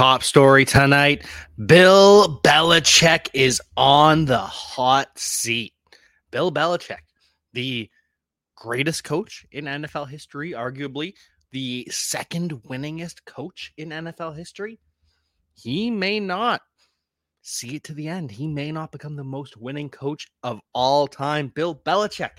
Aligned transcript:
Top 0.00 0.22
story 0.22 0.64
tonight 0.64 1.26
Bill 1.66 2.40
Belichick 2.42 3.28
is 3.34 3.60
on 3.76 4.24
the 4.24 4.38
hot 4.38 5.10
seat. 5.18 5.74
Bill 6.30 6.50
Belichick, 6.50 7.02
the 7.52 7.90
greatest 8.56 9.04
coach 9.04 9.44
in 9.52 9.66
NFL 9.66 10.08
history, 10.08 10.52
arguably 10.52 11.12
the 11.52 11.86
second 11.90 12.52
winningest 12.62 13.26
coach 13.26 13.74
in 13.76 13.90
NFL 13.90 14.34
history. 14.34 14.80
He 15.52 15.90
may 15.90 16.18
not 16.18 16.62
see 17.42 17.74
it 17.74 17.84
to 17.84 17.92
the 17.92 18.08
end. 18.08 18.30
He 18.30 18.48
may 18.48 18.72
not 18.72 18.92
become 18.92 19.16
the 19.16 19.22
most 19.22 19.58
winning 19.58 19.90
coach 19.90 20.28
of 20.42 20.62
all 20.72 21.08
time. 21.08 21.48
Bill 21.48 21.74
Belichick, 21.74 22.38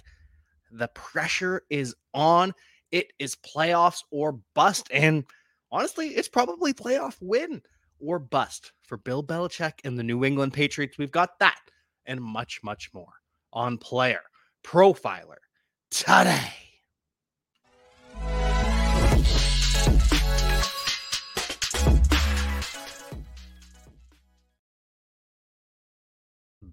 the 0.72 0.88
pressure 0.88 1.62
is 1.70 1.94
on. 2.16 2.56
It 2.90 3.14
is 3.20 3.36
playoffs 3.36 4.04
or 4.10 4.40
bust. 4.56 4.88
And 4.92 5.26
honestly, 5.72 6.10
it's 6.10 6.28
probably 6.28 6.74
playoff 6.74 7.18
win 7.22 7.62
or 8.00 8.20
bust 8.20 8.74
for 8.84 8.98
Bill 8.98 9.24
Belichick 9.24 9.74
and 9.84 9.98
the 9.98 10.04
New 10.04 10.24
England 10.26 10.54
Patriots. 10.54 10.98
We've 10.98 11.12
got 11.12 11.40
that 11.40 11.60
and 12.06 12.22
much, 12.22 12.62
much 12.64 12.90
more 12.94 13.14
on 13.54 13.78
Player 13.78 14.22
Profiler 14.64 15.38
today. 15.90 16.54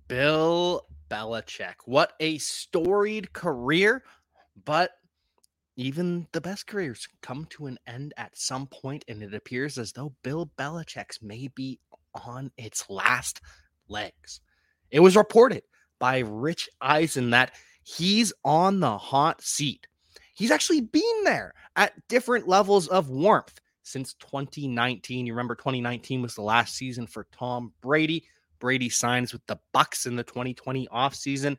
Bill 0.08 0.86
Belichick. 1.10 1.74
What 1.84 2.14
a 2.18 2.38
storied 2.38 3.34
career, 3.34 4.02
but 4.64 4.92
even 5.78 6.26
the 6.32 6.40
best 6.40 6.66
careers 6.66 7.06
come 7.22 7.46
to 7.50 7.66
an 7.66 7.78
end 7.86 8.12
at 8.16 8.36
some 8.36 8.66
point, 8.66 9.04
and 9.06 9.22
it 9.22 9.32
appears 9.32 9.78
as 9.78 9.92
though 9.92 10.12
Bill 10.24 10.50
Belichick's 10.58 11.22
may 11.22 11.48
be 11.54 11.78
on 12.26 12.50
its 12.58 12.90
last 12.90 13.40
legs. 13.86 14.40
It 14.90 14.98
was 14.98 15.16
reported 15.16 15.62
by 16.00 16.18
Rich 16.18 16.68
Eisen 16.80 17.30
that 17.30 17.52
he's 17.84 18.32
on 18.44 18.80
the 18.80 18.98
hot 18.98 19.40
seat. 19.40 19.86
He's 20.34 20.50
actually 20.50 20.80
been 20.80 21.22
there 21.22 21.54
at 21.76 21.92
different 22.08 22.48
levels 22.48 22.88
of 22.88 23.08
warmth 23.08 23.60
since 23.84 24.14
2019. 24.14 25.26
You 25.26 25.32
remember 25.32 25.54
2019 25.54 26.22
was 26.22 26.34
the 26.34 26.42
last 26.42 26.74
season 26.74 27.06
for 27.06 27.28
Tom 27.30 27.72
Brady. 27.82 28.24
Brady 28.58 28.88
signs 28.88 29.32
with 29.32 29.46
the 29.46 29.60
Bucs 29.72 30.06
in 30.06 30.16
the 30.16 30.24
2020 30.24 30.88
offseason. 30.88 31.56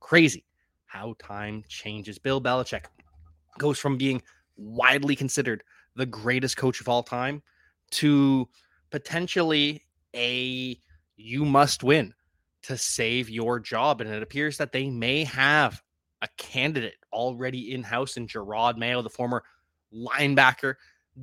Crazy 0.00 0.46
how 0.86 1.14
time 1.18 1.62
changes. 1.68 2.18
Bill 2.18 2.40
Belichick 2.40 2.84
goes 3.58 3.78
from 3.78 3.96
being 3.96 4.22
widely 4.56 5.16
considered 5.16 5.62
the 5.96 6.06
greatest 6.06 6.56
coach 6.56 6.80
of 6.80 6.88
all 6.88 7.02
time 7.02 7.42
to 7.90 8.48
potentially 8.90 9.82
a 10.14 10.78
you 11.16 11.44
must 11.44 11.82
win 11.82 12.14
to 12.62 12.76
save 12.76 13.28
your 13.28 13.58
job. 13.60 14.00
And 14.00 14.10
it 14.10 14.22
appears 14.22 14.56
that 14.58 14.72
they 14.72 14.88
may 14.88 15.24
have 15.24 15.82
a 16.22 16.28
candidate 16.36 16.96
already 17.12 17.74
in 17.74 17.82
house 17.82 18.16
in 18.16 18.26
Jerod 18.26 18.76
Mayo, 18.78 19.02
the 19.02 19.10
former 19.10 19.42
linebacker, 19.94 20.74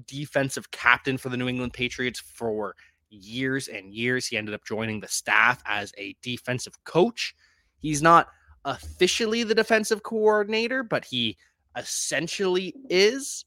defensive 0.06 0.70
captain 0.72 1.18
for 1.18 1.30
the 1.30 1.38
New 1.38 1.48
England 1.48 1.74
Patriots 1.74 2.20
for 2.20 2.76
years 3.10 3.68
and 3.68 3.94
years. 3.94 4.28
He 4.28 4.38
ended 4.38 4.54
up 4.54 4.66
joining 4.66 5.00
the 5.00 5.08
staff 5.08 5.64
as 5.66 5.92
a 5.98 6.16
defensive 6.22 6.84
coach. 6.84 7.34
He's 7.78 8.02
not 8.02 8.28
officially 8.66 9.44
the 9.44 9.56
defensive 9.56 10.04
coordinator, 10.04 10.84
but 10.84 11.06
he 11.06 11.38
essentially 11.76 12.74
is 12.90 13.46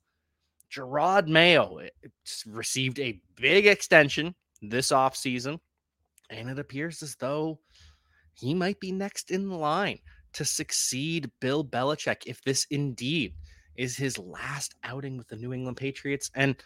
Jerod 0.70 1.28
Mayo 1.28 1.80
received 2.46 2.98
a 2.98 3.20
big 3.36 3.66
extension 3.66 4.34
this 4.62 4.90
offseason, 4.90 5.58
and 6.30 6.48
it 6.48 6.58
appears 6.58 7.02
as 7.02 7.16
though 7.16 7.58
he 8.34 8.54
might 8.54 8.80
be 8.80 8.92
next 8.92 9.30
in 9.30 9.50
line 9.50 9.98
to 10.32 10.44
succeed 10.44 11.30
Bill 11.40 11.64
Belichick 11.64 12.22
if 12.26 12.42
this 12.42 12.66
indeed 12.70 13.34
is 13.76 13.96
his 13.96 14.18
last 14.18 14.74
outing 14.84 15.16
with 15.16 15.28
the 15.28 15.36
New 15.36 15.52
England 15.52 15.76
Patriots. 15.76 16.30
And 16.34 16.56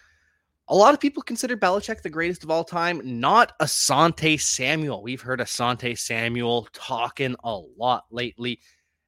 a 0.68 0.74
lot 0.74 0.94
of 0.94 1.00
people 1.00 1.22
consider 1.22 1.56
Belichick 1.56 2.02
the 2.02 2.10
greatest 2.10 2.44
of 2.44 2.50
all 2.50 2.64
time, 2.64 3.00
not 3.04 3.58
Asante 3.60 4.40
Samuel. 4.40 5.02
We've 5.02 5.20
heard 5.20 5.40
Asante 5.40 5.96
Samuel 5.98 6.68
talking 6.72 7.36
a 7.44 7.60
lot 7.76 8.04
lately. 8.10 8.60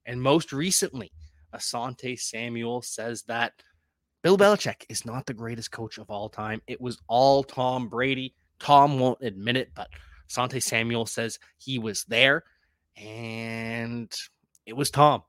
And 0.07 0.23
most 0.23 0.53
recently, 0.53 1.13
Asante 1.55 2.19
Samuel 2.19 2.83
says 2.83 3.23
that 3.25 3.53
Bill 4.23 4.37
Belichick 4.37 4.85
is 4.89 5.05
not 5.05 5.27
the 5.27 5.35
greatest 5.35 5.71
coach 5.71 5.99
of 5.99 6.11
all 6.11 6.29
time. 6.29 6.61
It 6.67 6.81
was 6.81 7.01
all 7.07 7.45
Tom 7.45 7.89
Brady. 7.89 8.35
Tom 8.59 8.99
won't 8.99 9.23
admit 9.23 9.57
it, 9.57 9.71
but 9.75 9.89
Asante 10.29 10.63
Samuel 10.63 11.07
says 11.07 11.39
he 11.59 11.79
was 11.79 12.05
there 12.05 12.45
and 12.97 14.13
it 14.67 14.77
was 14.77 14.91
Tom. 14.91 15.23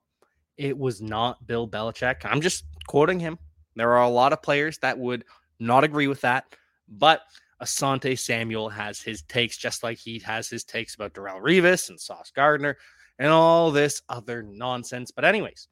It 0.56 0.76
was 0.76 1.00
not 1.00 1.46
Bill 1.46 1.68
Belichick. 1.68 2.24
I'm 2.24 2.40
just 2.40 2.64
quoting 2.86 3.20
him. 3.20 3.38
There 3.76 3.92
are 3.92 4.02
a 4.02 4.08
lot 4.08 4.32
of 4.32 4.42
players 4.42 4.78
that 4.78 4.98
would 4.98 5.24
not 5.58 5.84
agree 5.84 6.08
with 6.08 6.20
that, 6.22 6.44
but 6.88 7.22
Asante 7.62 8.18
Samuel 8.18 8.68
has 8.68 9.00
his 9.00 9.22
takes, 9.22 9.56
just 9.56 9.82
like 9.82 9.98
he 9.98 10.18
has 10.20 10.48
his 10.48 10.64
takes 10.64 10.94
about 10.94 11.14
Darrelle 11.14 11.40
Revis 11.40 11.90
and 11.90 12.00
Sauce 12.00 12.32
Gardner 12.34 12.76
and 13.18 13.30
all 13.30 13.70
this 13.70 14.02
other 14.08 14.42
nonsense. 14.42 15.10
But, 15.10 15.24
anyways, 15.24 15.68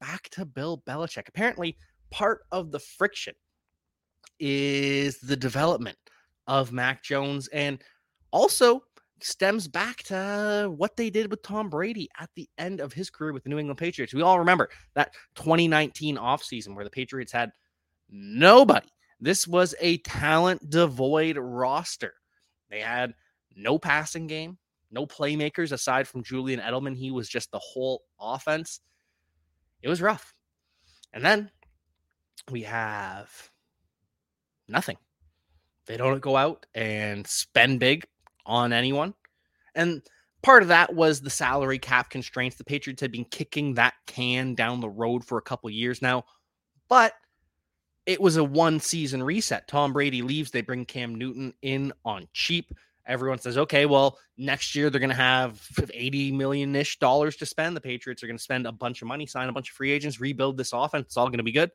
back 0.00 0.28
to 0.30 0.44
Bill 0.44 0.82
Belichick. 0.86 1.28
Apparently, 1.28 1.76
part 2.10 2.40
of 2.52 2.70
the 2.70 2.78
friction 2.78 3.34
is 4.40 5.18
the 5.18 5.36
development 5.36 5.98
of 6.46 6.72
Mac 6.72 7.02
Jones 7.02 7.48
and 7.48 7.82
also 8.30 8.82
stems 9.20 9.66
back 9.66 10.02
to 10.04 10.72
what 10.76 10.96
they 10.96 11.10
did 11.10 11.30
with 11.30 11.42
Tom 11.42 11.68
Brady 11.68 12.08
at 12.18 12.30
the 12.36 12.48
end 12.58 12.80
of 12.80 12.92
his 12.92 13.10
career 13.10 13.32
with 13.32 13.42
the 13.42 13.50
New 13.50 13.58
England 13.58 13.78
Patriots. 13.78 14.14
We 14.14 14.22
all 14.22 14.38
remember 14.38 14.68
that 14.94 15.12
2019 15.34 16.16
offseason 16.16 16.74
where 16.74 16.84
the 16.84 16.90
Patriots 16.90 17.32
had 17.32 17.50
nobody. 18.08 18.88
This 19.20 19.46
was 19.48 19.74
a 19.80 19.98
talent 19.98 20.70
devoid 20.70 21.36
roster. 21.36 22.14
They 22.70 22.80
had 22.80 23.14
no 23.56 23.78
passing 23.78 24.26
game, 24.26 24.58
no 24.90 25.06
playmakers 25.06 25.72
aside 25.72 26.06
from 26.06 26.22
Julian 26.22 26.60
Edelman. 26.60 26.96
He 26.96 27.10
was 27.10 27.28
just 27.28 27.50
the 27.50 27.58
whole 27.58 28.02
offense 28.20 28.80
it 29.82 29.88
was 29.88 30.02
rough. 30.02 30.34
And 31.12 31.24
then 31.24 31.50
we 32.50 32.62
have 32.62 33.50
nothing. 34.68 34.96
They 35.86 35.96
don't 35.96 36.20
go 36.20 36.36
out 36.36 36.66
and 36.74 37.26
spend 37.26 37.80
big 37.80 38.06
on 38.44 38.72
anyone. 38.72 39.14
And 39.74 40.02
part 40.42 40.62
of 40.62 40.68
that 40.68 40.94
was 40.94 41.20
the 41.20 41.30
salary 41.30 41.78
cap 41.78 42.10
constraints. 42.10 42.56
The 42.56 42.64
Patriots 42.64 43.00
had 43.00 43.12
been 43.12 43.24
kicking 43.24 43.74
that 43.74 43.94
can 44.06 44.54
down 44.54 44.80
the 44.80 44.88
road 44.88 45.24
for 45.24 45.38
a 45.38 45.42
couple 45.42 45.70
years 45.70 46.02
now, 46.02 46.24
but 46.88 47.14
it 48.06 48.20
was 48.20 48.36
a 48.36 48.44
one 48.44 48.80
season 48.80 49.22
reset. 49.22 49.68
Tom 49.68 49.92
Brady 49.92 50.22
leaves, 50.22 50.50
they 50.50 50.62
bring 50.62 50.84
Cam 50.84 51.14
Newton 51.14 51.54
in 51.62 51.92
on 52.04 52.26
cheap 52.32 52.72
everyone 53.08 53.38
says, 53.38 53.56
okay, 53.56 53.86
well, 53.86 54.18
next 54.36 54.74
year 54.74 54.90
they're 54.90 55.00
going 55.00 55.08
to 55.10 55.16
have 55.16 55.66
80 55.92 56.32
million 56.32 56.76
ish 56.76 56.98
dollars 56.98 57.36
to 57.36 57.46
spend. 57.46 57.74
The 57.74 57.80
Patriots 57.80 58.22
are 58.22 58.26
going 58.26 58.36
to 58.36 58.42
spend 58.42 58.66
a 58.66 58.72
bunch 58.72 59.02
of 59.02 59.08
money, 59.08 59.26
sign 59.26 59.48
a 59.48 59.52
bunch 59.52 59.70
of 59.70 59.74
free 59.74 59.90
agents, 59.90 60.20
rebuild 60.20 60.56
this 60.58 60.72
offense. 60.72 61.06
It's 61.06 61.16
all 61.16 61.28
going 61.28 61.38
to 61.38 61.42
be 61.42 61.52
good. 61.52 61.70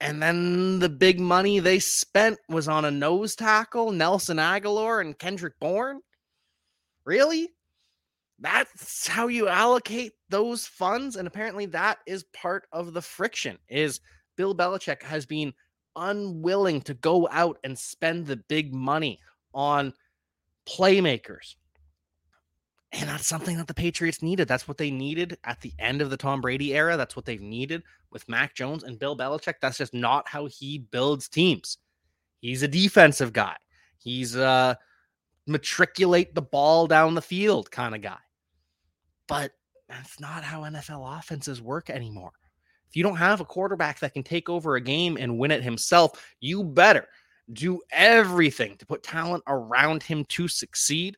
And 0.00 0.22
then 0.22 0.78
the 0.78 0.88
big 0.88 1.20
money 1.20 1.58
they 1.58 1.78
spent 1.78 2.38
was 2.48 2.68
on 2.68 2.86
a 2.86 2.90
nose 2.90 3.34
tackle, 3.34 3.92
Nelson 3.92 4.38
Agholor 4.38 5.02
and 5.02 5.18
Kendrick 5.18 5.58
Bourne. 5.60 6.00
Really? 7.04 7.50
That's 8.38 9.06
how 9.06 9.26
you 9.26 9.48
allocate 9.48 10.12
those 10.30 10.66
funds. 10.66 11.16
And 11.16 11.28
apparently 11.28 11.66
that 11.66 11.98
is 12.06 12.24
part 12.32 12.66
of 12.72 12.94
the 12.94 13.02
friction 13.02 13.58
is 13.68 14.00
Bill 14.36 14.54
Belichick 14.54 15.02
has 15.02 15.26
been 15.26 15.52
unwilling 15.96 16.80
to 16.82 16.94
go 16.94 17.28
out 17.30 17.58
and 17.64 17.78
spend 17.78 18.26
the 18.26 18.36
big 18.36 18.72
money 18.72 19.18
on 19.54 19.92
playmakers. 20.66 21.54
And 22.92 23.08
that's 23.08 23.26
something 23.26 23.56
that 23.56 23.68
the 23.68 23.74
Patriots 23.74 24.20
needed. 24.20 24.48
That's 24.48 24.66
what 24.66 24.76
they 24.76 24.90
needed 24.90 25.38
at 25.44 25.60
the 25.60 25.72
end 25.78 26.02
of 26.02 26.10
the 26.10 26.16
Tom 26.16 26.40
Brady 26.40 26.74
era. 26.74 26.96
That's 26.96 27.14
what 27.14 27.24
they've 27.24 27.40
needed 27.40 27.82
with 28.10 28.28
Mac 28.28 28.54
Jones 28.54 28.82
and 28.82 28.98
Bill 28.98 29.16
Belichick. 29.16 29.54
That's 29.60 29.78
just 29.78 29.94
not 29.94 30.28
how 30.28 30.46
he 30.46 30.78
builds 30.78 31.28
teams. 31.28 31.78
He's 32.40 32.62
a 32.62 32.68
defensive 32.68 33.32
guy. 33.32 33.56
He's 33.98 34.34
a 34.34 34.76
matriculate 35.46 36.34
the 36.34 36.42
ball 36.42 36.86
down 36.86 37.14
the 37.14 37.22
field 37.22 37.70
kind 37.70 37.94
of 37.94 38.02
guy. 38.02 38.18
But 39.28 39.52
that's 39.88 40.18
not 40.18 40.42
how 40.42 40.62
NFL 40.62 41.18
offenses 41.18 41.62
work 41.62 41.90
anymore. 41.90 42.32
If 42.88 42.96
you 42.96 43.04
don't 43.04 43.16
have 43.16 43.40
a 43.40 43.44
quarterback 43.44 44.00
that 44.00 44.14
can 44.14 44.24
take 44.24 44.48
over 44.48 44.74
a 44.74 44.80
game 44.80 45.16
and 45.16 45.38
win 45.38 45.52
it 45.52 45.62
himself, 45.62 46.34
you 46.40 46.64
better 46.64 47.06
do 47.52 47.80
everything 47.90 48.76
to 48.76 48.86
put 48.86 49.02
talent 49.02 49.42
around 49.46 50.02
him 50.02 50.24
to 50.26 50.48
succeed. 50.48 51.16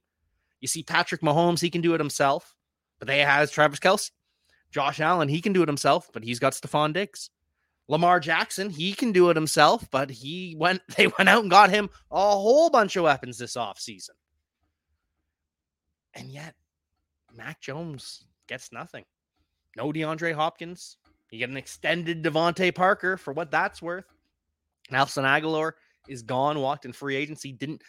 You 0.61 0.69
see, 0.69 0.83
Patrick 0.83 1.21
Mahomes, 1.21 1.61
he 1.61 1.71
can 1.71 1.81
do 1.81 1.95
it 1.95 2.01
himself, 2.01 2.55
but 2.99 3.09
they 3.09 3.21
has 3.21 3.51
Travis 3.51 3.81
Kelce. 3.81 4.11
Josh 4.71 5.01
Allen, 5.01 5.29
he 5.29 5.41
can 5.41 5.53
do 5.53 5.63
it 5.63 5.69
himself, 5.69 6.09
but 6.13 6.25
he's 6.25 6.39
got 6.39 6.55
Stefon 6.55 6.95
Diggs. 6.95 7.29
Lamar 7.89 8.21
Jackson, 8.21 8.71
he 8.71 8.93
can 8.95 9.13
do 9.13 9.29
it 9.29 9.37
himself, 9.37 9.87
but 9.91 10.11
he 10.11 10.55
went 10.59 10.81
they 10.97 11.09
went 11.09 11.29
out 11.29 11.43
and 11.43 11.51
got 11.51 11.71
him 11.71 11.91
a 12.11 12.17
whole 12.17 12.71
bunch 12.71 12.97
of 12.97 13.05
weapons 13.05 13.39
this 13.39 13.57
offseason. 13.57 14.11
And 16.15 16.29
yet, 16.31 16.55
Mac 17.35 17.61
Jones 17.61 18.25
gets 18.47 18.73
nothing. 18.73 19.05
No 19.77 19.93
DeAndre 19.93 20.35
Hopkins. 20.35 20.99
You 21.31 21.39
get 21.39 21.49
an 21.49 21.57
extended 21.57 22.23
DeVante 22.23 22.75
Parker 22.75 23.17
for 23.17 23.33
what 23.33 23.51
that's 23.51 23.81
worth. 23.81 24.05
Nelson 24.91 25.25
Agholor 25.25 25.73
is 26.09 26.23
gone, 26.23 26.59
walked 26.59 26.85
in 26.85 26.93
free 26.93 27.17
agency, 27.17 27.53
didn't 27.53 27.83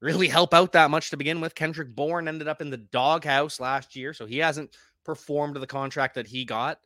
really 0.00 0.28
help 0.28 0.54
out 0.54 0.72
that 0.72 0.90
much 0.90 1.10
to 1.10 1.16
begin 1.16 1.40
with. 1.40 1.54
Kendrick 1.54 1.94
Bourne 1.94 2.28
ended 2.28 2.48
up 2.48 2.60
in 2.60 2.70
the 2.70 2.76
doghouse 2.76 3.60
last 3.60 3.94
year, 3.94 4.12
so 4.12 4.26
he 4.26 4.38
hasn't 4.38 4.76
performed 5.04 5.56
the 5.56 5.66
contract 5.66 6.14
that 6.14 6.26
he 6.26 6.44
got. 6.44 6.78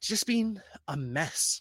Just 0.00 0.26
been 0.26 0.60
a 0.86 0.96
mess 0.96 1.60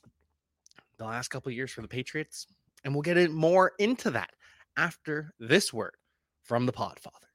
the 0.98 1.06
last 1.06 1.30
couple 1.30 1.52
years 1.52 1.72
for 1.72 1.82
the 1.82 1.88
Patriots, 1.88 2.48
and 2.84 2.94
we'll 2.94 3.02
get 3.02 3.18
it 3.18 3.32
more 3.32 3.74
into 3.80 4.12
that 4.12 4.30
after 4.78 5.34
this 5.40 5.74
word 5.74 5.96
from 6.44 6.66
the 6.66 6.74
Podfather. 6.74 7.28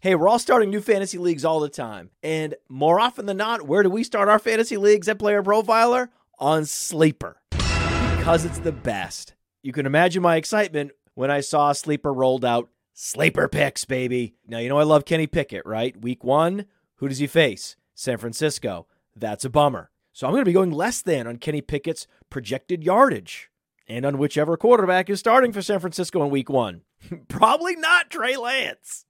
Hey, 0.00 0.14
we're 0.14 0.28
all 0.28 0.38
starting 0.38 0.70
new 0.70 0.80
fantasy 0.80 1.18
leagues 1.18 1.44
all 1.44 1.58
the 1.58 1.68
time. 1.68 2.10
And 2.22 2.54
more 2.68 3.00
often 3.00 3.26
than 3.26 3.36
not, 3.36 3.66
where 3.66 3.82
do 3.82 3.90
we 3.90 4.04
start 4.04 4.28
our 4.28 4.38
fantasy 4.38 4.76
leagues 4.76 5.08
at 5.08 5.18
Player 5.18 5.42
Profiler? 5.42 6.08
On 6.38 6.64
Sleeper. 6.64 7.42
Because 7.50 8.44
it's 8.44 8.60
the 8.60 8.70
best. 8.70 9.34
You 9.62 9.72
can 9.72 9.86
imagine 9.86 10.22
my 10.22 10.36
excitement 10.36 10.92
when 11.14 11.30
I 11.30 11.40
saw 11.40 11.72
Sleeper 11.72 12.12
rolled 12.12 12.44
out 12.44 12.68
Sleeper 12.94 13.48
picks, 13.48 13.84
baby. 13.84 14.34
Now, 14.46 14.58
you 14.58 14.68
know 14.68 14.78
I 14.78 14.84
love 14.84 15.04
Kenny 15.04 15.26
Pickett, 15.26 15.64
right? 15.64 16.00
Week 16.00 16.24
one, 16.24 16.66
who 16.96 17.08
does 17.08 17.18
he 17.18 17.26
face? 17.26 17.76
San 17.94 18.18
Francisco. 18.18 18.86
That's 19.14 19.44
a 19.44 19.50
bummer. 19.50 19.90
So 20.12 20.26
I'm 20.26 20.32
going 20.32 20.42
to 20.42 20.48
be 20.48 20.52
going 20.52 20.72
less 20.72 21.00
than 21.02 21.26
on 21.26 21.36
Kenny 21.36 21.60
Pickett's 21.60 22.06
projected 22.28 22.82
yardage 22.82 23.50
and 23.86 24.04
on 24.04 24.18
whichever 24.18 24.56
quarterback 24.56 25.08
is 25.08 25.20
starting 25.20 25.52
for 25.52 25.62
San 25.62 25.80
Francisco 25.80 26.22
in 26.24 26.30
week 26.30 26.50
one. 26.50 26.82
Probably 27.28 27.76
not 27.76 28.10
Trey 28.10 28.36
Lance. 28.36 29.04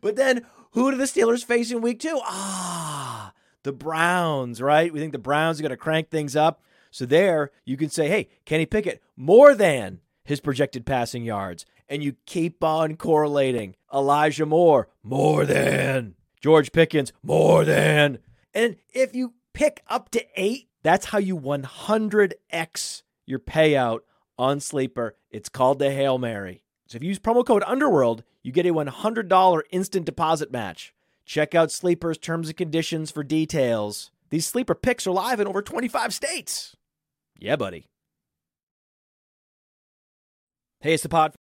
But 0.00 0.16
then 0.16 0.46
who 0.72 0.90
do 0.90 0.96
the 0.96 1.04
Steelers 1.04 1.44
face 1.44 1.70
in 1.70 1.80
week 1.80 2.00
two? 2.00 2.20
Ah, 2.22 3.32
the 3.62 3.72
Browns, 3.72 4.60
right? 4.60 4.92
We 4.92 5.00
think 5.00 5.12
the 5.12 5.18
Browns 5.18 5.58
are 5.58 5.62
going 5.62 5.70
to 5.70 5.76
crank 5.76 6.10
things 6.10 6.36
up. 6.36 6.62
So 6.94 7.06
there 7.06 7.50
you 7.64 7.76
can 7.76 7.90
say, 7.90 8.06
hey, 8.08 8.28
Kenny 8.44 8.66
Pickett, 8.66 9.02
more 9.16 9.56
than 9.56 9.98
his 10.22 10.38
projected 10.38 10.86
passing 10.86 11.24
yards. 11.24 11.66
And 11.88 12.04
you 12.04 12.14
keep 12.24 12.62
on 12.62 12.94
correlating. 12.94 13.74
Elijah 13.92 14.46
Moore, 14.46 14.86
more 15.02 15.44
than. 15.44 16.14
George 16.40 16.70
Pickens, 16.70 17.12
more 17.20 17.64
than. 17.64 18.18
And 18.54 18.76
if 18.92 19.12
you 19.12 19.34
pick 19.54 19.82
up 19.88 20.12
to 20.12 20.24
eight, 20.36 20.68
that's 20.84 21.06
how 21.06 21.18
you 21.18 21.36
100x 21.36 23.02
your 23.26 23.40
payout 23.40 24.02
on 24.38 24.60
Sleeper. 24.60 25.16
It's 25.32 25.48
called 25.48 25.80
the 25.80 25.90
Hail 25.90 26.18
Mary. 26.18 26.62
So 26.86 26.94
if 26.94 27.02
you 27.02 27.08
use 27.08 27.18
promo 27.18 27.44
code 27.44 27.64
Underworld, 27.66 28.22
you 28.44 28.52
get 28.52 28.66
a 28.66 28.72
$100 28.72 29.62
instant 29.70 30.06
deposit 30.06 30.52
match. 30.52 30.94
Check 31.26 31.56
out 31.56 31.72
Sleeper's 31.72 32.18
terms 32.18 32.46
and 32.46 32.56
conditions 32.56 33.10
for 33.10 33.24
details. 33.24 34.12
These 34.30 34.46
Sleeper 34.46 34.76
picks 34.76 35.08
are 35.08 35.12
live 35.12 35.40
in 35.40 35.48
over 35.48 35.60
25 35.60 36.14
states. 36.14 36.76
Yeah, 37.38 37.56
buddy. 37.56 37.86
Hey, 40.80 40.94
it's 40.94 41.02
the 41.02 41.08
pod. 41.08 41.34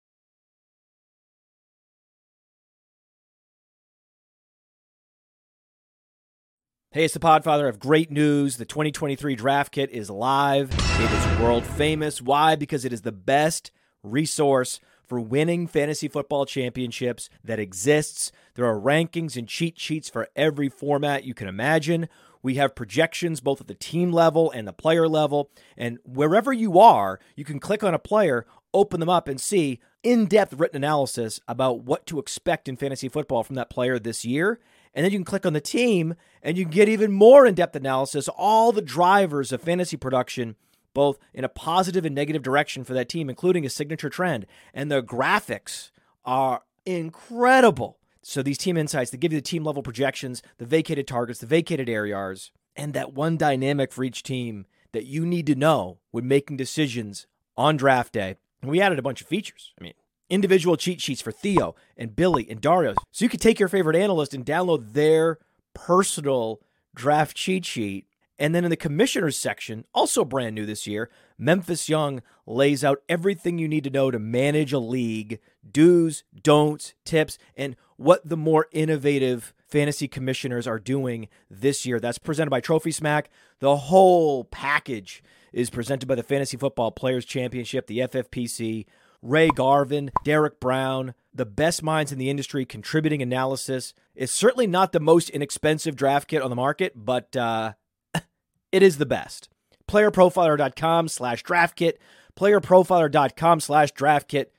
Hey, 6.92 7.06
it's 7.06 7.14
the 7.14 7.20
Podfather 7.20 7.70
of 7.70 7.78
great 7.78 8.10
news. 8.10 8.58
The 8.58 8.66
2023 8.66 9.34
draft 9.34 9.72
kit 9.72 9.88
is 9.90 10.10
live. 10.10 10.70
It 10.70 11.10
is 11.10 11.40
world 11.40 11.64
famous. 11.64 12.20
Why? 12.20 12.54
Because 12.54 12.84
it 12.84 12.92
is 12.92 13.00
the 13.00 13.10
best 13.10 13.70
resource 14.02 14.78
for 15.02 15.18
winning 15.18 15.66
fantasy 15.66 16.06
football 16.06 16.44
championships 16.44 17.30
that 17.42 17.58
exists. 17.58 18.30
There 18.56 18.66
are 18.66 18.78
rankings 18.78 19.38
and 19.38 19.48
cheat 19.48 19.80
sheets 19.80 20.10
for 20.10 20.28
every 20.36 20.68
format 20.68 21.24
you 21.24 21.32
can 21.32 21.48
imagine. 21.48 22.10
We 22.42 22.56
have 22.56 22.74
projections 22.74 23.40
both 23.40 23.60
at 23.60 23.68
the 23.68 23.74
team 23.74 24.12
level 24.12 24.50
and 24.50 24.66
the 24.66 24.72
player 24.72 25.08
level. 25.08 25.50
And 25.76 25.98
wherever 26.04 26.52
you 26.52 26.78
are, 26.78 27.20
you 27.36 27.44
can 27.44 27.60
click 27.60 27.84
on 27.84 27.94
a 27.94 27.98
player, 27.98 28.46
open 28.74 29.00
them 29.00 29.08
up, 29.08 29.28
and 29.28 29.40
see 29.40 29.80
in 30.02 30.26
depth 30.26 30.54
written 30.54 30.76
analysis 30.76 31.40
about 31.46 31.84
what 31.84 32.06
to 32.06 32.18
expect 32.18 32.68
in 32.68 32.76
fantasy 32.76 33.08
football 33.08 33.44
from 33.44 33.56
that 33.56 33.70
player 33.70 33.98
this 33.98 34.24
year. 34.24 34.58
And 34.94 35.04
then 35.04 35.12
you 35.12 35.18
can 35.18 35.24
click 35.24 35.46
on 35.46 35.52
the 35.52 35.60
team 35.60 36.14
and 36.42 36.58
you 36.58 36.64
can 36.64 36.72
get 36.72 36.88
even 36.88 37.12
more 37.12 37.46
in 37.46 37.54
depth 37.54 37.76
analysis, 37.76 38.28
all 38.28 38.72
the 38.72 38.82
drivers 38.82 39.52
of 39.52 39.62
fantasy 39.62 39.96
production, 39.96 40.56
both 40.92 41.18
in 41.32 41.44
a 41.44 41.48
positive 41.48 42.04
and 42.04 42.14
negative 42.14 42.42
direction 42.42 42.84
for 42.84 42.92
that 42.94 43.08
team, 43.08 43.30
including 43.30 43.64
a 43.64 43.70
signature 43.70 44.10
trend. 44.10 44.46
And 44.74 44.90
the 44.90 45.02
graphics 45.02 45.90
are 46.24 46.62
incredible. 46.84 47.98
So 48.22 48.42
these 48.42 48.58
team 48.58 48.76
insights, 48.76 49.10
they 49.10 49.18
give 49.18 49.32
you 49.32 49.38
the 49.38 49.42
team 49.42 49.64
level 49.64 49.82
projections, 49.82 50.42
the 50.58 50.66
vacated 50.66 51.06
targets, 51.06 51.40
the 51.40 51.46
vacated 51.46 51.88
air 51.88 52.06
yards, 52.06 52.52
and 52.76 52.94
that 52.94 53.12
one 53.12 53.36
dynamic 53.36 53.92
for 53.92 54.04
each 54.04 54.22
team 54.22 54.66
that 54.92 55.06
you 55.06 55.26
need 55.26 55.46
to 55.46 55.54
know 55.54 55.98
when 56.10 56.28
making 56.28 56.56
decisions 56.56 57.26
on 57.56 57.76
draft 57.76 58.12
day. 58.12 58.36
And 58.60 58.70
we 58.70 58.80
added 58.80 58.98
a 58.98 59.02
bunch 59.02 59.20
of 59.20 59.26
features. 59.26 59.72
I 59.80 59.84
mean, 59.84 59.94
individual 60.30 60.76
cheat 60.76 61.00
sheets 61.00 61.20
for 61.20 61.32
Theo 61.32 61.74
and 61.96 62.14
Billy 62.14 62.48
and 62.48 62.60
Dario. 62.60 62.94
So 63.10 63.24
you 63.24 63.28
could 63.28 63.40
take 63.40 63.58
your 63.58 63.68
favorite 63.68 63.96
analyst 63.96 64.34
and 64.34 64.46
download 64.46 64.92
their 64.92 65.38
personal 65.74 66.60
draft 66.94 67.36
cheat 67.36 67.66
sheet. 67.66 68.06
And 68.38 68.54
then 68.54 68.64
in 68.64 68.70
the 68.70 68.76
commissioners 68.76 69.36
section, 69.36 69.84
also 69.94 70.24
brand 70.24 70.54
new 70.54 70.66
this 70.66 70.86
year, 70.86 71.10
Memphis 71.42 71.88
Young 71.88 72.22
lays 72.46 72.84
out 72.84 73.02
everything 73.08 73.58
you 73.58 73.66
need 73.66 73.82
to 73.84 73.90
know 73.90 74.12
to 74.12 74.18
manage 74.20 74.72
a 74.72 74.78
league, 74.78 75.40
do's, 75.68 76.22
don'ts, 76.40 76.94
tips, 77.04 77.36
and 77.56 77.74
what 77.96 78.28
the 78.28 78.36
more 78.36 78.68
innovative 78.70 79.52
fantasy 79.66 80.06
commissioners 80.06 80.68
are 80.68 80.78
doing 80.78 81.28
this 81.50 81.84
year. 81.84 81.98
That's 81.98 82.18
presented 82.18 82.50
by 82.50 82.60
TrophySmack. 82.60 83.26
The 83.58 83.76
whole 83.76 84.44
package 84.44 85.22
is 85.52 85.68
presented 85.68 86.06
by 86.06 86.14
the 86.14 86.22
Fantasy 86.22 86.56
Football 86.56 86.92
Players 86.92 87.24
Championship, 87.24 87.88
the 87.88 87.98
FFPC. 87.98 88.86
Ray 89.20 89.50
Garvin, 89.50 90.10
Derek 90.24 90.58
Brown, 90.58 91.14
the 91.32 91.46
best 91.46 91.80
minds 91.80 92.10
in 92.10 92.18
the 92.18 92.28
industry 92.28 92.64
contributing 92.64 93.22
analysis. 93.22 93.94
It's 94.16 94.32
certainly 94.32 94.66
not 94.66 94.90
the 94.90 94.98
most 94.98 95.30
inexpensive 95.30 95.94
draft 95.94 96.26
kit 96.26 96.42
on 96.42 96.50
the 96.50 96.56
market, 96.56 96.92
but 96.96 97.36
uh, 97.36 97.74
it 98.72 98.82
is 98.82 98.98
the 98.98 99.06
best. 99.06 99.48
Playerprofiler.com 99.88 101.08
slash 101.08 101.42
draft 101.42 101.76
kit. 101.76 102.00
Playerprofiler.com 102.36 103.60
slash 103.60 103.92
draft 103.92 104.28
kit. 104.28 104.54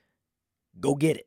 Go 0.79 0.95
get 0.95 1.25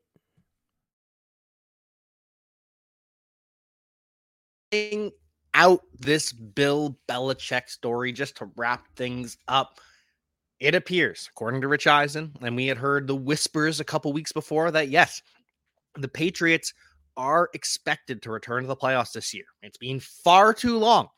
it. 4.73 5.13
Out 5.55 5.81
this 5.99 6.33
Bill 6.33 6.99
Belichick 7.09 7.69
story 7.69 8.13
just 8.13 8.37
to 8.39 8.51
wrap 8.57 8.87
things 8.95 9.39
up 9.49 9.81
it 10.59 10.75
appears, 10.75 11.29
according 11.31 11.61
to 11.61 11.69
Rich 11.69 11.87
Eisen, 11.87 12.33
and 12.41 12.57
we 12.57 12.67
had 12.67 12.79
heard 12.79 13.07
the 13.07 13.15
whispers 13.15 13.79
a 13.81 13.85
couple 13.85 14.13
weeks 14.13 14.33
before 14.33 14.71
that 14.71 14.89
yes, 14.89 15.21
the 15.97 16.09
Patriots 16.09 16.73
are 17.17 17.51
expected 17.55 18.23
to 18.23 18.31
return 18.31 18.63
to 18.63 18.69
the 18.69 18.77
playoffs 18.77 19.13
this 19.13 19.35
year. 19.35 19.45
It's 19.63 19.79
been 19.79 20.01
far 20.01 20.55
too 20.55 20.79
long 20.79 21.09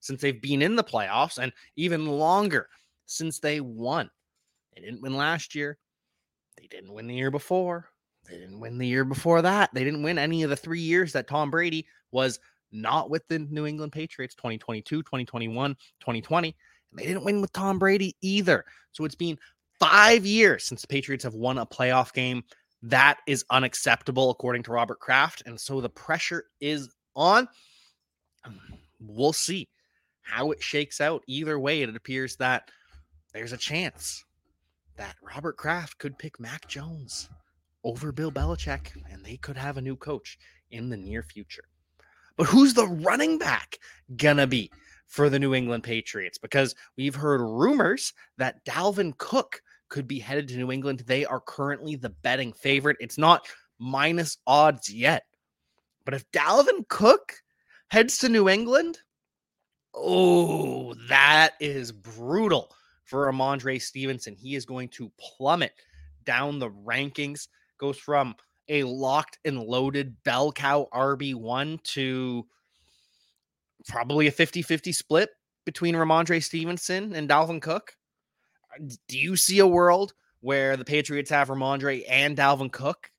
since 0.00 0.20
they've 0.20 0.40
been 0.40 0.62
in 0.62 0.76
the 0.76 0.84
playoffs, 0.84 1.38
and 1.38 1.52
even 1.76 2.06
longer 2.06 2.68
since 3.06 3.38
they 3.38 3.60
won. 3.60 4.10
They 4.74 4.82
didn't 4.82 5.02
win 5.02 5.16
last 5.16 5.54
year. 5.54 5.78
They 6.58 6.66
didn't 6.66 6.92
win 6.92 7.06
the 7.06 7.14
year 7.14 7.30
before. 7.30 7.88
They 8.28 8.36
didn't 8.36 8.60
win 8.60 8.78
the 8.78 8.86
year 8.86 9.04
before 9.04 9.42
that. 9.42 9.70
They 9.74 9.84
didn't 9.84 10.02
win 10.02 10.18
any 10.18 10.42
of 10.42 10.50
the 10.50 10.56
three 10.56 10.80
years 10.80 11.12
that 11.12 11.28
Tom 11.28 11.50
Brady 11.50 11.86
was 12.12 12.38
not 12.72 13.10
with 13.10 13.26
the 13.28 13.38
New 13.38 13.66
England 13.66 13.92
Patriots 13.92 14.34
2022, 14.34 15.02
2021, 15.02 15.74
2020. 15.74 16.56
They 16.92 17.06
didn't 17.06 17.24
win 17.24 17.40
with 17.40 17.52
Tom 17.52 17.78
Brady 17.78 18.16
either. 18.20 18.64
So 18.92 19.04
it's 19.04 19.14
been 19.14 19.38
five 19.78 20.26
years 20.26 20.64
since 20.64 20.82
the 20.82 20.88
Patriots 20.88 21.24
have 21.24 21.34
won 21.34 21.58
a 21.58 21.66
playoff 21.66 22.12
game. 22.12 22.44
That 22.82 23.18
is 23.26 23.44
unacceptable, 23.50 24.30
according 24.30 24.62
to 24.64 24.72
Robert 24.72 25.00
Kraft. 25.00 25.42
And 25.46 25.58
so 25.58 25.80
the 25.80 25.90
pressure 25.90 26.44
is 26.60 26.88
on. 27.14 27.48
We'll 29.00 29.32
see 29.32 29.68
how 30.30 30.50
it 30.50 30.62
shakes 30.62 31.00
out. 31.00 31.22
Either 31.26 31.58
way, 31.58 31.82
it 31.82 31.94
appears 31.94 32.36
that 32.36 32.70
there's 33.32 33.52
a 33.52 33.58
chance 33.58 34.24
that 34.96 35.16
Robert 35.22 35.56
Kraft 35.56 35.98
could 35.98 36.18
pick 36.18 36.38
Mac 36.40 36.66
Jones 36.68 37.28
over 37.84 38.12
Bill 38.12 38.30
Belichick, 38.30 38.92
and 39.10 39.24
they 39.24 39.36
could 39.36 39.56
have 39.56 39.76
a 39.76 39.82
new 39.82 39.96
coach 39.96 40.38
in 40.70 40.88
the 40.88 40.96
near 40.96 41.22
future. 41.22 41.64
But 42.36 42.46
who's 42.46 42.74
the 42.74 42.86
running 42.86 43.38
back 43.38 43.78
gonna 44.16 44.46
be? 44.46 44.70
for 45.10 45.28
the 45.28 45.40
New 45.40 45.54
England 45.54 45.82
Patriots 45.82 46.38
because 46.38 46.74
we've 46.96 47.16
heard 47.16 47.40
rumors 47.40 48.14
that 48.38 48.64
Dalvin 48.64 49.18
Cook 49.18 49.60
could 49.88 50.06
be 50.06 50.20
headed 50.20 50.46
to 50.48 50.56
New 50.56 50.70
England. 50.70 51.00
They 51.00 51.26
are 51.26 51.40
currently 51.40 51.96
the 51.96 52.10
betting 52.10 52.52
favorite. 52.52 52.96
It's 53.00 53.18
not 53.18 53.46
minus 53.80 54.38
odds 54.46 54.88
yet. 54.88 55.24
But 56.04 56.14
if 56.14 56.30
Dalvin 56.30 56.88
Cook 56.88 57.34
heads 57.88 58.18
to 58.18 58.28
New 58.28 58.48
England, 58.48 59.00
Oh, 59.94 60.94
that 61.08 61.52
is 61.60 61.92
brutal 61.92 62.72
for 63.04 63.30
Rhamondre 63.30 63.80
Stevenson. 63.82 64.34
He 64.34 64.54
is 64.54 64.64
going 64.64 64.88
to 64.90 65.10
plummet 65.18 65.72
down 66.24 66.58
the 66.58 66.70
rankings, 66.70 67.48
goes 67.78 67.98
from 67.98 68.34
a 68.68 68.84
locked 68.84 69.38
and 69.44 69.58
loaded 69.58 70.22
bell 70.22 70.52
cow 70.52 70.88
RB1 70.94 71.82
to 71.82 72.46
probably 73.88 74.28
a 74.28 74.30
50 74.30 74.62
50 74.62 74.92
split 74.92 75.30
between 75.66 75.94
Rhamondre 75.94 76.42
Stevenson 76.42 77.14
and 77.14 77.28
Dalvin 77.28 77.60
Cook. 77.60 77.94
Uh, 78.72 78.84
do 79.08 79.18
you 79.18 79.36
see 79.36 79.58
a 79.58 79.66
world 79.66 80.14
where 80.40 80.76
the 80.76 80.84
Patriots 80.84 81.30
have 81.30 81.48
Rhamondre 81.48 82.04
and 82.08 82.36
Dalvin 82.36 82.70
Cook 82.70 83.10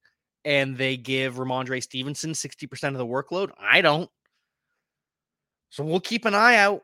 and 0.46 0.78
they 0.78 0.98
give 0.98 1.36
Rhamondre 1.36 1.84
Stevenson 1.84 2.32
60% 2.32 2.90
of 2.90 2.98
the 2.98 3.06
workload? 3.06 3.52
I 3.60 3.82
don't. 3.82 4.10
So 5.72 5.84
we'll 5.84 6.00
keep 6.00 6.26
an 6.26 6.36
eye 6.36 6.58
out. 6.58 6.84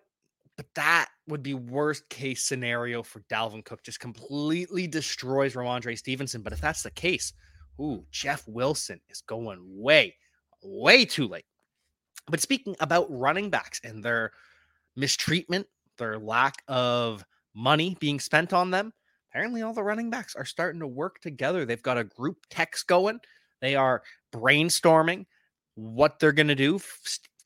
But 0.56 0.66
that 0.74 1.10
would 1.28 1.44
be 1.44 1.54
worst 1.54 2.10
case 2.10 2.44
scenario 2.44 3.04
for 3.04 3.20
Dalvin 3.30 3.64
Cook. 3.64 3.84
Just 3.84 4.00
completely 4.00 4.88
destroys 4.88 5.54
Rhamondre 5.54 5.96
Stevenson. 5.96 6.42
But 6.42 6.52
if 6.52 6.60
that's 6.60 6.82
the 6.82 6.90
case, 6.90 7.34
ooh, 7.80 8.04
Jeff 8.10 8.48
Wilson 8.48 9.00
is 9.08 9.22
going 9.22 9.60
way, 9.62 10.16
way 10.64 11.06
too 11.06 11.28
late. 11.28 11.46
But 12.28 12.42
speaking 12.42 12.76
about 12.80 13.06
running 13.10 13.52
backs 13.52 13.80
and 13.84 14.04
their 14.04 14.32
mistreatment, 14.96 15.68
their 16.00 16.18
lack 16.18 16.64
of 16.68 17.24
money 17.54 17.96
being 18.00 18.20
spent 18.20 18.52
on 18.52 18.72
them, 18.72 18.92
apparently 19.30 19.62
all 19.62 19.74
the 19.74 19.84
running 19.84 20.10
backs 20.10 20.36
are 20.36 20.46
starting 20.46 20.80
to 20.80 20.88
work 20.88 21.22
together. 21.22 21.66
They've 21.66 21.82
got 21.84 22.00
a 22.00 22.04
group 22.04 22.38
text 22.50 22.88
going. 22.88 23.20
They 23.62 23.76
are 23.76 24.02
brainstorming 24.34 25.28
what 25.76 26.20
they're 26.20 26.32
going 26.32 26.48
to 26.48 26.56
do. 26.56 26.80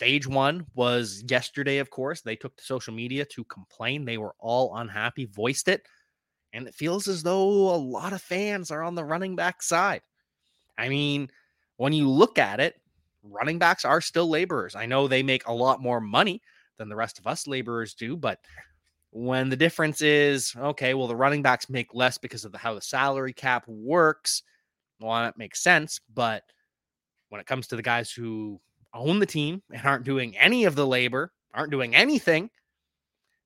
Stage 0.02 0.26
one 0.26 0.66
was 0.74 1.24
yesterday, 1.30 1.78
of 1.78 1.92
course. 1.92 2.22
They 2.22 2.36
took 2.36 2.58
to 2.58 2.64
social 2.64 2.92
media 2.92 3.24
to 3.24 3.44
complain. 3.44 4.04
They 4.04 4.18
were 4.18 4.34
all 4.40 4.76
unhappy, 4.78 5.26
voiced 5.26 5.68
it. 5.68 5.86
And 6.54 6.68
it 6.68 6.74
feels 6.74 7.08
as 7.08 7.22
though 7.22 7.70
a 7.70 7.78
lot 7.78 8.12
of 8.12 8.20
fans 8.20 8.72
are 8.72 8.82
on 8.82 8.96
the 8.96 9.06
running 9.06 9.36
back 9.36 9.62
side. 9.62 10.02
I 10.76 10.90
mean, 10.90 11.30
when 11.78 11.94
you 11.94 12.10
look 12.10 12.40
at 12.40 12.60
it, 12.60 12.82
running 13.22 13.60
backs 13.60 13.86
are 13.86 14.02
still 14.02 14.28
laborers. 14.28 14.76
I 14.76 14.88
know 14.88 15.08
they 15.08 15.22
make 15.22 15.46
a 15.46 15.54
lot 15.54 15.84
more 15.84 16.02
money 16.02 16.42
than 16.80 16.90
the 16.90 16.96
rest 16.96 17.20
of 17.20 17.28
us 17.28 17.46
laborers 17.46 17.94
do, 17.94 18.18
but 18.18 18.40
when 19.12 19.50
the 19.50 19.56
difference 19.56 20.02
is 20.02 20.56
okay, 20.58 20.96
well, 20.96 21.06
the 21.06 21.16
running 21.16 21.44
backs 21.44 21.70
make 21.70 21.94
less 21.94 22.18
because 22.18 22.44
of 22.44 22.52
the, 22.52 22.58
how 22.58 22.74
the 22.74 22.82
salary 22.82 23.34
cap 23.34 23.66
works. 23.68 24.42
Well, 25.00 25.22
that 25.22 25.38
makes 25.38 25.62
sense. 25.62 26.00
But 26.12 26.42
when 27.30 27.40
it 27.40 27.46
comes 27.46 27.68
to 27.68 27.76
the 27.76 27.84
guys 27.84 28.10
who 28.12 28.60
own 28.94 29.20
the 29.20 29.26
team 29.26 29.62
and 29.72 29.86
aren't 29.86 30.06
doing 30.06 30.38
any 30.38 30.66
of 30.66 30.76
the 30.76 30.88
labor, 30.88 31.32
aren't 31.54 31.72
doing 31.72 31.96
anything, 31.96 32.50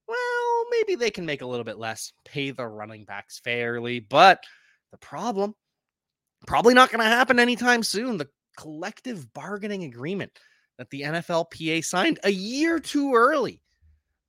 well, 0.08 0.66
maybe 0.72 0.96
they 0.96 1.12
can 1.12 1.26
make 1.26 1.42
a 1.42 1.46
little 1.46 1.64
bit 1.64 1.78
less, 1.78 2.12
pay 2.24 2.52
the 2.52 2.68
running 2.68 3.06
backs 3.06 3.40
fairly. 3.40 4.00
But 4.00 4.44
the 4.92 4.98
problem, 4.98 5.56
probably 6.46 6.74
not 6.74 6.92
going 6.92 7.04
to 7.04 7.06
happen 7.06 7.40
anytime 7.40 7.84
soon. 7.84 8.18
The 8.18 8.30
collective 8.58 9.34
bargaining 9.34 9.84
agreement 9.84 10.32
that 10.78 10.90
the 10.90 11.02
NFLPA 11.02 11.84
signed 11.84 12.20
a 12.24 12.32
year 12.32 12.80
too 12.80 13.14
early. 13.14 13.62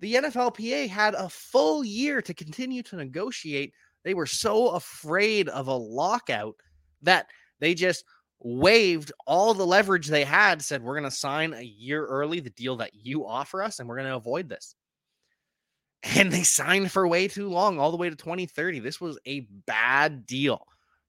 The 0.00 0.14
NFLPA 0.14 0.88
had 0.88 1.14
a 1.14 1.28
full 1.28 1.84
year 1.84 2.20
to 2.22 2.34
continue 2.34 2.82
to 2.84 2.96
negotiate. 2.96 3.72
They 4.04 4.14
were 4.14 4.26
so 4.26 4.68
afraid 4.70 5.48
of 5.48 5.68
a 5.68 5.74
lockout 5.74 6.54
that 7.02 7.26
they 7.60 7.74
just 7.74 8.04
waived 8.40 9.12
all 9.26 9.54
the 9.54 9.66
leverage 9.66 10.06
they 10.06 10.24
had, 10.24 10.62
said, 10.62 10.82
We're 10.82 10.98
going 10.98 11.10
to 11.10 11.16
sign 11.16 11.54
a 11.54 11.62
year 11.62 12.04
early 12.04 12.40
the 12.40 12.50
deal 12.50 12.76
that 12.76 12.94
you 12.94 13.26
offer 13.26 13.62
us, 13.62 13.78
and 13.78 13.88
we're 13.88 13.96
going 13.96 14.08
to 14.08 14.16
avoid 14.16 14.48
this. 14.48 14.74
And 16.02 16.30
they 16.30 16.42
signed 16.42 16.92
for 16.92 17.08
way 17.08 17.26
too 17.28 17.48
long, 17.48 17.78
all 17.78 17.90
the 17.90 17.96
way 17.96 18.10
to 18.10 18.16
2030. 18.16 18.78
This 18.80 19.00
was 19.00 19.18
a 19.26 19.40
bad 19.66 20.26
deal 20.26 20.64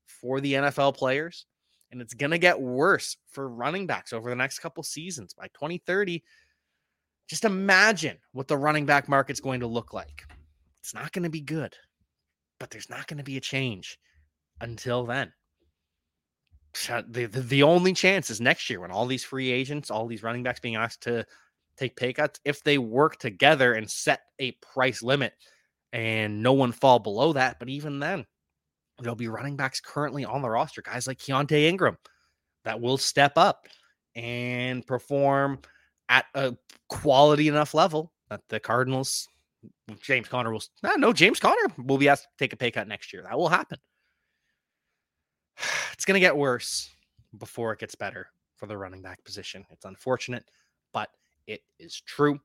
for 0.05 0.41
the 0.41 0.53
NFL 0.53 0.96
players, 0.96 1.46
and 1.91 2.01
it's 2.01 2.13
going 2.13 2.31
to 2.31 2.38
get 2.38 2.60
worse 2.60 3.17
for 3.27 3.48
running 3.48 3.86
backs 3.86 4.13
over 4.13 4.29
the 4.29 4.36
next 4.36 4.60
couple 4.60 4.81
seasons. 4.84 5.34
By 5.34 5.48
2030, 5.50 6.24
just 7.27 7.46
imagine 7.46 8.17
what 8.31 8.48
the 8.48 8.57
running 8.57 8.86
back 8.86 9.07
market's 9.07 9.41
going 9.41 9.60
to 9.60 9.67
look 9.67 9.93
like. 9.93 10.24
It's 10.79 10.93
not 10.93 11.12
going 11.12 11.24
to 11.24 11.29
be 11.29 11.41
good, 11.41 11.75
but 12.60 12.69
there's 12.69 12.89
not 12.89 13.07
going 13.07 13.17
to 13.17 13.24
be 13.24 13.38
a 13.38 13.41
change 13.41 14.00
until 14.62 15.05
then 15.05 15.31
Uh, 16.89 17.01
the, 17.07 17.25
the, 17.25 17.41
the 17.41 17.63
only 17.63 17.93
chance 17.93 18.29
is 18.29 18.41
next 18.41 18.69
year 18.69 18.79
when 18.79 18.91
all 18.91 19.05
these 19.05 19.24
free 19.24 19.51
agents, 19.51 19.89
all 19.89 20.07
these 20.07 20.24
running 20.24 20.43
backs 20.43 20.60
being 20.60 20.75
asked 20.75 21.01
to 21.01 21.25
take 21.77 21.96
pay 21.96 22.13
cuts, 22.13 22.39
if 22.46 22.63
they 22.63 22.77
work 22.77 23.17
together 23.17 23.74
and 23.74 23.89
set 23.89 24.22
a 24.39 24.51
price 24.74 25.01
limit 25.01 25.34
and 25.93 26.41
no 26.41 26.53
one 26.53 26.72
fall 26.72 27.00
below 27.00 27.34
that. 27.34 27.60
But 27.60 27.69
even 27.69 28.00
then, 28.00 28.25
there'll 29.00 29.15
be 29.15 29.27
running 29.27 29.55
backs 29.55 29.79
currently 29.79 30.25
on 30.25 30.41
the 30.41 30.50
roster, 30.50 30.81
guys 30.81 31.07
like 31.07 31.19
Keaontay 31.19 31.63
Ingram 31.63 31.98
that 32.65 32.81
will 32.81 32.98
step 32.98 33.34
up 33.38 33.67
and 34.15 34.86
perform 34.86 35.60
at 36.10 36.25
a 36.34 36.55
quality 36.89 37.48
enough 37.48 37.74
level 37.74 38.12
that 38.29 38.41
the 38.50 38.60
Cardinals, 38.60 39.27
James 40.01 40.27
Conner 40.27 40.51
will, 40.51 40.63
no, 40.98 41.13
James 41.13 41.39
Conner 41.39 41.74
will 41.77 41.98
be 41.98 42.10
asked 42.10 42.24
to 42.24 42.29
take 42.38 42.53
a 42.53 42.57
pay 42.57 42.72
cut 42.72 42.88
next 42.88 43.13
year. 43.13 43.24
That 43.24 43.38
will 43.38 43.50
happen. 43.50 43.77
It's 45.93 46.05
going 46.05 46.15
to 46.15 46.19
get 46.19 46.35
worse 46.35 46.89
before 47.37 47.73
it 47.73 47.79
gets 47.79 47.95
better 47.95 48.27
for 48.55 48.67
the 48.67 48.77
running 48.77 49.01
back 49.01 49.23
position. 49.23 49.65
It's 49.69 49.85
unfortunate, 49.85 50.45
but 50.93 51.09
it 51.47 51.61
is 51.79 52.01
true. 52.01 52.39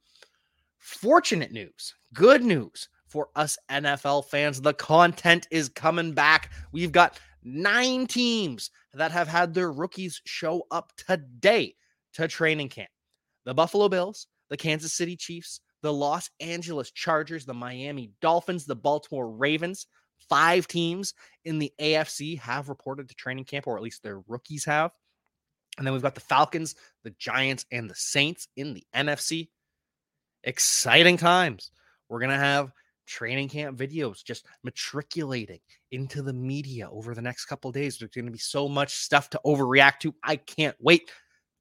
Fortunate 0.78 1.52
news, 1.52 1.94
good 2.12 2.44
news 2.44 2.88
for 3.06 3.28
us 3.36 3.58
NFL 3.70 4.26
fans. 4.26 4.60
The 4.60 4.74
content 4.74 5.46
is 5.50 5.68
coming 5.68 6.12
back. 6.12 6.50
We've 6.72 6.92
got 6.92 7.20
nine 7.44 8.06
teams 8.06 8.70
that 8.94 9.12
have 9.12 9.28
had 9.28 9.54
their 9.54 9.72
rookies 9.72 10.20
show 10.24 10.66
up 10.70 10.92
today 10.96 11.74
to 12.14 12.28
training 12.28 12.68
camp 12.68 12.90
the 13.44 13.54
Buffalo 13.54 13.88
Bills, 13.88 14.28
the 14.50 14.56
Kansas 14.56 14.92
City 14.92 15.16
Chiefs, 15.16 15.60
the 15.82 15.92
Los 15.92 16.30
Angeles 16.40 16.90
Chargers, 16.92 17.44
the 17.44 17.54
Miami 17.54 18.12
Dolphins, 18.20 18.64
the 18.64 18.76
Baltimore 18.76 19.30
Ravens, 19.30 19.86
Five 20.28 20.66
teams 20.68 21.14
in 21.44 21.58
the 21.58 21.72
AFC 21.80 22.38
have 22.40 22.68
reported 22.68 23.08
to 23.08 23.14
training 23.14 23.44
camp, 23.44 23.66
or 23.66 23.76
at 23.76 23.82
least 23.82 24.02
their 24.02 24.20
rookies 24.28 24.64
have. 24.64 24.92
And 25.78 25.86
then 25.86 25.92
we've 25.92 26.02
got 26.02 26.14
the 26.14 26.20
Falcons, 26.20 26.74
the 27.02 27.14
Giants, 27.18 27.64
and 27.72 27.88
the 27.88 27.94
Saints 27.94 28.48
in 28.56 28.74
the 28.74 28.84
NFC. 28.94 29.48
Exciting 30.44 31.16
times. 31.16 31.70
We're 32.08 32.20
going 32.20 32.30
to 32.30 32.36
have 32.36 32.72
training 33.06 33.48
camp 33.48 33.78
videos 33.78 34.22
just 34.22 34.46
matriculating 34.62 35.60
into 35.90 36.22
the 36.22 36.32
media 36.32 36.88
over 36.90 37.14
the 37.14 37.22
next 37.22 37.46
couple 37.46 37.72
days. 37.72 37.98
There's 37.98 38.10
going 38.10 38.26
to 38.26 38.32
be 38.32 38.38
so 38.38 38.68
much 38.68 38.94
stuff 38.94 39.30
to 39.30 39.40
overreact 39.44 40.00
to. 40.00 40.14
I 40.22 40.36
can't 40.36 40.76
wait. 40.80 41.10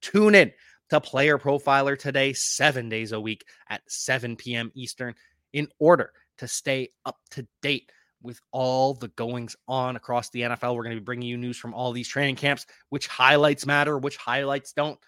Tune 0.01 0.35
in 0.35 0.51
to 0.89 0.99
Player 0.99 1.37
Profiler 1.37 1.97
today, 1.97 2.33
seven 2.33 2.89
days 2.89 3.11
a 3.11 3.19
week 3.19 3.45
at 3.69 3.81
7 3.87 4.35
p.m. 4.35 4.71
Eastern, 4.75 5.15
in 5.53 5.67
order 5.79 6.11
to 6.37 6.47
stay 6.47 6.89
up 7.05 7.17
to 7.31 7.47
date 7.61 7.91
with 8.21 8.39
all 8.51 8.93
the 8.93 9.07
goings 9.09 9.55
on 9.67 9.95
across 9.95 10.29
the 10.29 10.41
NFL. 10.41 10.75
We're 10.75 10.83
going 10.83 10.95
to 10.95 11.01
be 11.01 11.05
bringing 11.05 11.27
you 11.27 11.37
news 11.37 11.57
from 11.57 11.73
all 11.73 11.91
these 11.91 12.07
training 12.07 12.35
camps, 12.35 12.65
which 12.89 13.07
highlights 13.07 13.65
matter, 13.65 13.97
which 13.97 14.17
highlights 14.17 14.73
don't. 14.73 14.99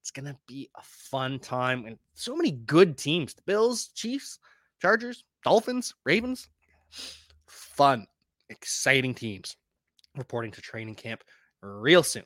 It's 0.00 0.10
going 0.10 0.26
to 0.26 0.36
be 0.46 0.70
a 0.76 0.82
fun 0.82 1.38
time 1.38 1.84
and 1.86 1.98
so 2.14 2.36
many 2.36 2.52
good 2.52 2.96
teams 2.96 3.34
the 3.34 3.42
Bills, 3.42 3.88
Chiefs, 3.94 4.38
Chargers, 4.80 5.24
Dolphins, 5.44 5.94
Ravens. 6.04 6.48
Fun, 7.46 8.06
exciting 8.48 9.14
teams 9.14 9.56
reporting 10.16 10.50
to 10.52 10.60
training 10.60 10.94
camp 10.94 11.22
real 11.62 12.02
soon. 12.02 12.24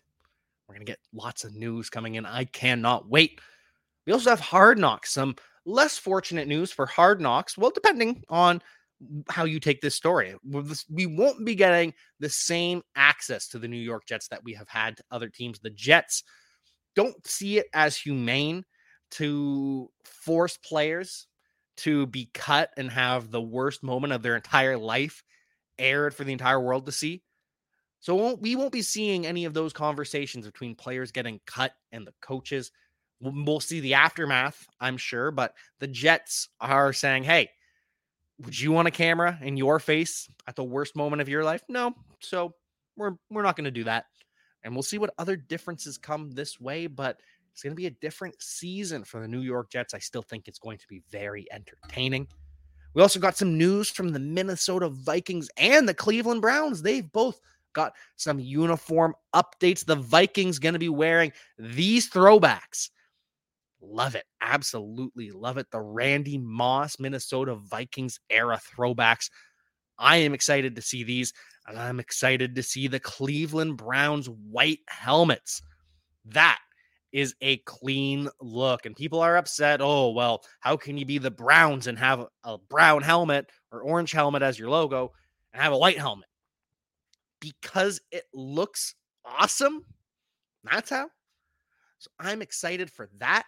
We're 0.66 0.74
going 0.74 0.86
to 0.86 0.90
get 0.90 1.00
lots 1.12 1.44
of 1.44 1.54
news 1.54 1.90
coming 1.90 2.14
in. 2.14 2.24
I 2.24 2.44
cannot 2.44 3.08
wait. 3.08 3.40
We 4.06 4.12
also 4.12 4.30
have 4.30 4.40
Hard 4.40 4.78
Knocks, 4.78 5.12
some 5.12 5.36
less 5.64 5.98
fortunate 5.98 6.48
news 6.48 6.72
for 6.72 6.86
Hard 6.86 7.20
Knocks. 7.20 7.56
Well, 7.56 7.70
depending 7.74 8.24
on 8.28 8.62
how 9.28 9.44
you 9.44 9.60
take 9.60 9.80
this 9.80 9.94
story. 9.94 10.34
We 10.90 11.06
won't 11.06 11.44
be 11.44 11.54
getting 11.54 11.94
the 12.20 12.28
same 12.28 12.82
access 12.96 13.48
to 13.48 13.58
the 13.58 13.68
New 13.68 13.76
York 13.76 14.06
Jets 14.06 14.28
that 14.28 14.44
we 14.44 14.54
have 14.54 14.68
had 14.68 14.96
to 14.96 15.04
other 15.10 15.28
teams. 15.28 15.58
The 15.58 15.70
Jets 15.70 16.22
don't 16.94 17.26
see 17.26 17.58
it 17.58 17.66
as 17.74 17.96
humane 17.96 18.64
to 19.12 19.90
force 20.04 20.56
players 20.56 21.26
to 21.78 22.06
be 22.06 22.30
cut 22.34 22.70
and 22.76 22.90
have 22.90 23.30
the 23.30 23.42
worst 23.42 23.82
moment 23.82 24.12
of 24.12 24.22
their 24.22 24.36
entire 24.36 24.76
life 24.76 25.22
aired 25.78 26.14
for 26.14 26.24
the 26.24 26.32
entire 26.32 26.60
world 26.60 26.86
to 26.86 26.92
see. 26.92 27.22
So 28.00 28.34
we 28.34 28.56
won't 28.56 28.72
be 28.72 28.82
seeing 28.82 29.26
any 29.26 29.44
of 29.44 29.54
those 29.54 29.72
conversations 29.72 30.44
between 30.44 30.74
players 30.74 31.12
getting 31.12 31.40
cut 31.46 31.72
and 31.92 32.06
the 32.06 32.14
coaches. 32.20 32.72
We'll 33.20 33.60
see 33.60 33.80
the 33.80 33.94
aftermath, 33.94 34.66
I'm 34.80 34.96
sure, 34.96 35.30
but 35.30 35.54
the 35.78 35.86
Jets 35.86 36.48
are 36.60 36.92
saying, 36.92 37.22
hey, 37.22 37.48
would 38.38 38.58
you 38.58 38.72
want 38.72 38.88
a 38.88 38.90
camera 38.90 39.38
in 39.42 39.56
your 39.56 39.78
face 39.78 40.28
at 40.46 40.56
the 40.56 40.64
worst 40.64 40.96
moment 40.96 41.22
of 41.22 41.28
your 41.28 41.44
life? 41.44 41.62
No. 41.68 41.94
So 42.20 42.54
we're 42.96 43.12
we're 43.30 43.42
not 43.42 43.56
going 43.56 43.64
to 43.64 43.70
do 43.70 43.84
that. 43.84 44.06
And 44.64 44.74
we'll 44.74 44.82
see 44.82 44.98
what 44.98 45.14
other 45.18 45.36
differences 45.36 45.98
come 45.98 46.30
this 46.30 46.60
way, 46.60 46.86
but 46.86 47.20
It's 47.52 47.62
going 47.62 47.72
to 47.72 47.76
be 47.76 47.86
a 47.86 47.90
different 47.90 48.40
season 48.40 49.04
for 49.04 49.20
the 49.20 49.28
New 49.28 49.40
York 49.40 49.70
Jets. 49.70 49.94
I 49.94 49.98
still 49.98 50.22
think 50.22 50.48
it's 50.48 50.58
going 50.58 50.78
to 50.78 50.88
be 50.88 51.02
very 51.10 51.46
entertaining. 51.52 52.26
We 52.94 53.02
also 53.02 53.20
got 53.20 53.36
some 53.36 53.56
news 53.56 53.90
from 53.90 54.10
the 54.10 54.18
Minnesota 54.18 54.88
Vikings 54.88 55.48
and 55.56 55.88
the 55.88 55.94
Cleveland 55.94 56.40
Browns. 56.40 56.82
They've 56.82 57.10
both 57.12 57.40
got 57.72 57.94
some 58.16 58.38
uniform 58.38 59.14
updates. 59.34 59.84
The 59.84 59.96
Vikings 59.96 60.58
going 60.58 60.74
to 60.74 60.78
be 60.78 60.88
wearing 60.88 61.32
these 61.58 62.10
throwbacks. 62.10 62.90
Love 63.82 64.14
it. 64.14 64.24
Absolutely 64.40 65.32
love 65.32 65.58
it. 65.58 65.66
The 65.72 65.80
Randy 65.80 66.38
Moss 66.38 66.98
Minnesota 67.00 67.56
Vikings 67.56 68.20
era 68.30 68.60
throwbacks. 68.74 69.28
I 69.98 70.18
am 70.18 70.34
excited 70.34 70.76
to 70.76 70.82
see 70.82 71.02
these, 71.02 71.32
and 71.66 71.78
I'm 71.78 72.00
excited 72.00 72.54
to 72.54 72.62
see 72.62 72.86
the 72.86 73.00
Cleveland 73.00 73.76
Browns 73.76 74.28
white 74.28 74.80
helmets. 74.88 75.62
That 76.24 76.60
is 77.12 77.34
a 77.40 77.58
clean 77.58 78.28
look. 78.40 78.86
And 78.86 78.96
people 78.96 79.20
are 79.20 79.36
upset. 79.36 79.80
Oh, 79.82 80.10
well, 80.12 80.42
how 80.60 80.76
can 80.76 80.96
you 80.96 81.04
be 81.04 81.18
the 81.18 81.30
Browns 81.30 81.86
and 81.86 81.98
have 81.98 82.26
a 82.44 82.58
brown 82.58 83.02
helmet 83.02 83.50
or 83.70 83.82
orange 83.82 84.12
helmet 84.12 84.42
as 84.42 84.58
your 84.58 84.70
logo 84.70 85.12
and 85.52 85.62
have 85.62 85.72
a 85.72 85.78
white 85.78 85.98
helmet? 85.98 86.28
Because 87.40 88.00
it 88.12 88.24
looks 88.32 88.94
awesome. 89.24 89.84
That's 90.64 90.90
how. 90.90 91.08
So 91.98 92.10
I'm 92.18 92.42
excited 92.42 92.90
for 92.90 93.10
that. 93.18 93.44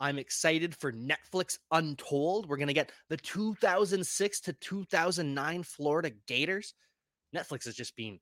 I'm 0.00 0.18
excited 0.18 0.74
for 0.74 0.92
Netflix 0.92 1.58
Untold. 1.70 2.48
We're 2.48 2.56
going 2.56 2.68
to 2.68 2.74
get 2.74 2.90
the 3.10 3.18
2006 3.18 4.40
to 4.40 4.52
2009 4.54 5.62
Florida 5.62 6.10
Gators. 6.26 6.74
Netflix 7.36 7.66
has 7.66 7.74
just 7.74 7.94
been 7.96 8.18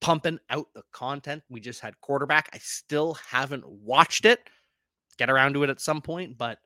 pumping 0.00 0.38
out 0.48 0.66
the 0.74 0.82
content. 0.90 1.42
We 1.50 1.60
just 1.60 1.80
had 1.80 2.00
quarterback. 2.00 2.48
I 2.54 2.58
still 2.58 3.14
haven't 3.28 3.68
watched 3.68 4.24
it. 4.24 4.40
Get 5.18 5.28
around 5.28 5.52
to 5.54 5.62
it 5.64 5.70
at 5.70 5.82
some 5.82 6.00
point, 6.00 6.38
but 6.38 6.58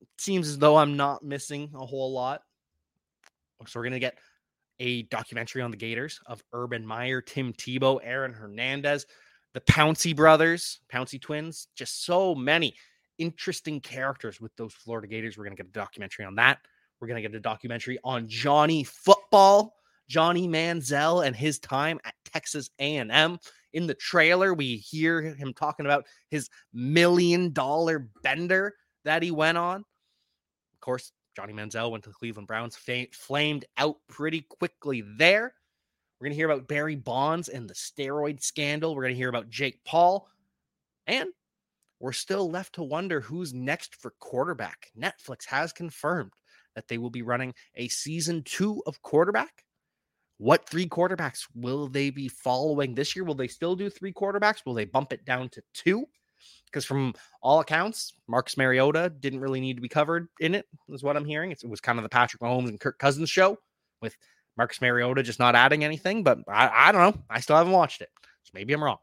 it 0.00 0.08
seems 0.18 0.48
as 0.48 0.58
though 0.58 0.76
I'm 0.76 0.96
not 0.96 1.24
missing 1.24 1.70
a 1.74 1.86
whole 1.86 2.12
lot. 2.12 2.42
So 3.66 3.78
we're 3.78 3.84
going 3.84 3.92
to 3.92 4.00
get 4.00 4.18
a 4.80 5.02
documentary 5.04 5.62
on 5.62 5.70
the 5.70 5.76
Gators 5.76 6.18
of 6.26 6.42
Urban 6.52 6.84
Meyer, 6.84 7.20
Tim 7.20 7.52
Tebow, 7.52 8.00
Aaron 8.02 8.32
Hernandez, 8.32 9.06
the 9.54 9.60
Pouncey 9.60 10.14
brothers, 10.14 10.80
Pouncey 10.92 11.20
twins, 11.20 11.68
just 11.76 12.04
so 12.04 12.34
many 12.34 12.74
interesting 13.18 13.80
characters 13.80 14.40
with 14.40 14.54
those 14.56 14.72
Florida 14.72 15.06
Gators. 15.06 15.36
We're 15.36 15.44
going 15.44 15.56
to 15.56 15.62
get 15.62 15.70
a 15.70 15.72
documentary 15.72 16.24
on 16.24 16.34
that. 16.36 16.58
We're 17.00 17.08
going 17.08 17.22
to 17.22 17.28
get 17.28 17.36
a 17.36 17.40
documentary 17.40 17.98
on 18.04 18.28
Johnny 18.28 18.84
Football, 18.84 19.74
Johnny 20.08 20.48
Manziel, 20.48 21.26
and 21.26 21.36
his 21.36 21.58
time 21.58 22.00
at 22.04 22.14
Texas 22.24 22.70
A&M. 22.78 23.38
In 23.74 23.86
the 23.86 23.94
trailer, 23.94 24.54
we 24.54 24.76
hear 24.76 25.20
him 25.20 25.52
talking 25.52 25.86
about 25.86 26.06
his 26.30 26.48
million 26.72 27.52
dollar 27.52 28.08
bender 28.22 28.74
that 29.04 29.22
he 29.22 29.30
went 29.30 29.58
on. 29.58 29.80
Of 29.80 30.80
course, 30.80 31.12
Johnny 31.36 31.52
Manziel 31.52 31.90
went 31.90 32.02
to 32.04 32.10
the 32.10 32.14
Cleveland 32.14 32.48
Browns, 32.48 32.76
flamed 33.12 33.64
out 33.76 33.96
pretty 34.08 34.40
quickly 34.40 35.04
there. 35.18 35.54
We're 36.18 36.24
going 36.24 36.32
to 36.32 36.36
hear 36.36 36.50
about 36.50 36.66
Barry 36.66 36.96
Bonds 36.96 37.48
and 37.48 37.68
the 37.68 37.74
steroid 37.74 38.42
scandal. 38.42 38.94
We're 38.94 39.02
going 39.02 39.14
to 39.14 39.18
hear 39.18 39.28
about 39.28 39.50
Jake 39.50 39.84
Paul. 39.84 40.28
And 41.06 41.28
we're 42.00 42.12
still 42.12 42.50
left 42.50 42.74
to 42.74 42.82
wonder 42.82 43.20
who's 43.20 43.52
next 43.52 43.96
for 43.96 44.12
quarterback. 44.20 44.90
Netflix 44.98 45.44
has 45.46 45.72
confirmed 45.72 46.32
that 46.74 46.88
they 46.88 46.98
will 46.98 47.10
be 47.10 47.22
running 47.22 47.54
a 47.74 47.88
season 47.88 48.42
two 48.44 48.82
of 48.86 49.02
quarterback. 49.02 49.64
What 50.38 50.68
three 50.68 50.86
quarterbacks 50.86 51.46
will 51.54 51.88
they 51.88 52.10
be 52.10 52.28
following 52.28 52.94
this 52.94 53.16
year? 53.16 53.24
Will 53.24 53.34
they 53.34 53.48
still 53.48 53.74
do 53.74 53.90
three 53.90 54.12
quarterbacks? 54.12 54.64
Will 54.64 54.74
they 54.74 54.84
bump 54.84 55.12
it 55.12 55.24
down 55.24 55.48
to 55.50 55.62
two? 55.74 56.06
Because 56.66 56.84
from 56.84 57.14
all 57.42 57.58
accounts, 57.58 58.12
Marcus 58.28 58.56
Mariota 58.56 59.10
didn't 59.10 59.40
really 59.40 59.60
need 59.60 59.74
to 59.74 59.82
be 59.82 59.88
covered 59.88 60.28
in 60.38 60.54
it, 60.54 60.66
is 60.88 61.02
what 61.02 61.16
I'm 61.16 61.24
hearing. 61.24 61.50
It 61.50 61.60
was 61.66 61.80
kind 61.80 61.98
of 61.98 62.04
the 62.04 62.08
Patrick 62.08 62.40
Mahomes 62.40 62.68
and 62.68 62.78
Kirk 62.78 62.98
Cousins 63.00 63.30
show 63.30 63.58
with 64.00 64.16
Marcus 64.56 64.80
Mariota 64.80 65.24
just 65.24 65.40
not 65.40 65.56
adding 65.56 65.82
anything, 65.82 66.22
but 66.22 66.38
I, 66.46 66.88
I 66.88 66.92
don't 66.92 67.16
know. 67.16 67.22
I 67.28 67.40
still 67.40 67.56
haven't 67.56 67.72
watched 67.72 68.02
it. 68.02 68.10
So 68.44 68.52
maybe 68.54 68.72
I'm 68.72 68.84
wrong. 68.84 68.98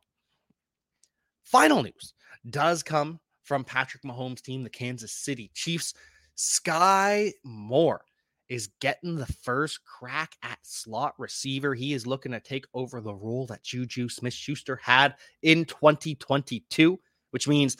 Final 1.43 1.83
news 1.83 2.13
does 2.49 2.83
come 2.83 3.19
from 3.43 3.63
Patrick 3.63 4.03
Mahomes' 4.03 4.41
team, 4.41 4.63
the 4.63 4.69
Kansas 4.69 5.11
City 5.11 5.51
Chiefs. 5.53 5.93
Skyy 6.37 7.31
Moore 7.43 8.01
is 8.49 8.69
getting 8.79 9.15
the 9.15 9.25
first 9.25 9.79
crack 9.85 10.35
at 10.43 10.59
slot 10.61 11.13
receiver. 11.17 11.73
He 11.73 11.93
is 11.93 12.05
looking 12.05 12.31
to 12.31 12.39
take 12.39 12.65
over 12.73 13.01
the 13.01 13.13
role 13.13 13.45
that 13.47 13.63
Juju 13.63 14.09
Smith 14.09 14.33
Schuster 14.33 14.79
had 14.81 15.15
in 15.41 15.65
2022, 15.65 16.99
which 17.31 17.47
means 17.47 17.77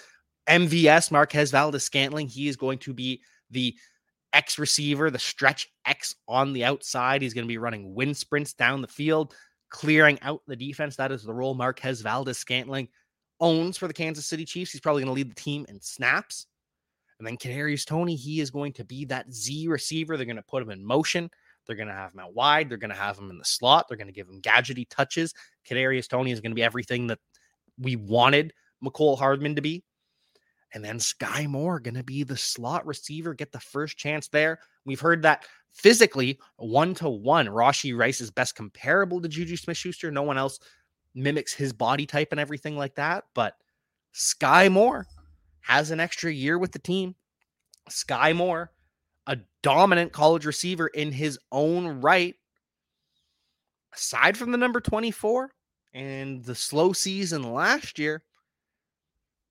MVS, 0.48 1.12
Marquez 1.12 1.52
Valdes 1.52 1.84
Scantling, 1.84 2.28
he 2.28 2.48
is 2.48 2.56
going 2.56 2.80
to 2.80 2.94
be 2.94 3.22
the 3.52 3.76
X 4.34 4.60
receiver, 4.60 5.10
the 5.10 5.20
stretch 5.20 5.68
X 5.86 6.16
on 6.28 6.54
the 6.54 6.66
outside. 6.66 7.22
He's 7.22 7.34
going 7.34 7.46
to 7.46 7.52
be 7.52 7.58
running 7.58 7.94
wind 7.94 8.18
sprints 8.18 8.54
down 8.54 8.82
the 8.82 8.88
field, 8.88 9.34
clearing 9.70 10.20
out 10.22 10.42
the 10.48 10.56
defense. 10.56 10.96
That 10.96 11.12
is 11.12 11.24
the 11.24 11.34
role 11.34 11.54
Marquez 11.54 12.02
Valdes 12.02 12.38
Scantling 12.38 12.90
owns 13.40 13.78
for 13.78 13.88
the 13.88 13.94
Kansas 13.94 14.26
City 14.26 14.46
Chiefs. 14.46 14.72
He's 14.72 14.82
probably 14.82 15.04
going 15.04 15.14
to 15.14 15.16
lead 15.16 15.32
the 15.32 15.42
team 15.42 15.66
in 15.70 15.82
snaps. 15.82 16.48
And 17.20 17.28
then 17.28 17.38
Kadarius 17.38 17.86
Toney, 17.86 18.16
he 18.16 18.42
is 18.42 18.52
going 18.52 18.74
to 18.74 18.84
be 18.84 19.06
that 19.06 19.34
Z 19.34 19.68
receiver. 19.68 20.18
They're 20.18 20.26
going 20.26 20.36
to 20.36 20.42
put 20.44 20.62
him 20.62 20.70
in 20.70 20.86
motion. 20.86 21.30
They're 21.66 21.76
going 21.76 21.88
to 21.88 21.94
have 21.94 22.14
him 22.14 22.20
out 22.20 22.34
wide. 22.34 22.70
They're 22.70 22.78
going 22.78 22.92
to 22.92 22.96
have 22.96 23.18
him 23.18 23.30
in 23.30 23.38
the 23.38 23.46
slot. 23.46 23.88
They're 23.88 23.98
going 23.98 24.08
to 24.08 24.14
give 24.14 24.28
him 24.28 24.42
gadgety 24.42 24.86
touches. 24.90 25.34
Kadarius 25.68 26.08
Toney 26.08 26.32
is 26.32 26.42
going 26.42 26.52
to 26.52 26.56
be 26.56 26.64
everything 26.64 27.08
that 27.08 27.20
we 27.80 27.96
wanted 27.96 28.54
Mecole 28.84 29.18
Hardman 29.18 29.56
to 29.56 29.62
be. 29.62 29.84
And 30.74 30.84
then 30.84 30.98
Skyy 30.98 31.48
Moore 31.48 31.80
going 31.80 31.96
to 31.96 32.04
be 32.04 32.24
the 32.24 32.36
slot 32.36 32.86
receiver, 32.86 33.34
get 33.34 33.52
the 33.52 33.60
first 33.60 33.98
chance 33.98 34.28
there. 34.28 34.60
We've 34.86 35.00
heard 35.00 35.22
that 35.22 35.46
physically, 35.74 36.38
one 36.58 36.94
to 36.96 37.10
one, 37.10 37.48
Rashee 37.48 37.98
Rice 37.98 38.20
is 38.20 38.30
best 38.30 38.56
comparable 38.56 39.22
to 39.22 39.30
Juju 39.30 39.56
Smith 39.56 39.78
Schuster. 39.78 40.12
No 40.12 40.24
one 40.24 40.38
else 40.38 40.60
mimics 41.16 41.54
his 41.54 41.74
body 41.74 42.06
type 42.06 42.30
and 42.32 42.40
everything 42.40 42.78
like 42.78 42.96
that. 42.96 43.24
But 43.34 43.56
Skyy 44.14 44.72
Moore 44.72 45.08
has 45.62 45.90
an 45.90 46.00
extra 46.00 46.32
year 46.32 46.60
with 46.60 46.74
the 46.74 46.80
team. 46.80 47.16
Skyy 47.90 48.36
Moore, 48.36 48.72
a 49.26 49.38
dominant 49.64 50.12
college 50.12 50.46
receiver 50.46 50.88
in 50.88 51.12
his 51.12 51.40
own 51.52 52.02
right. 52.02 52.36
Aside 53.94 54.38
from 54.38 54.52
the 54.52 54.58
number 54.58 54.82
24 54.82 55.52
and 55.94 56.44
the 56.44 56.56
slow 56.56 56.92
season 56.94 57.54
last 57.54 57.98
year, 57.98 58.24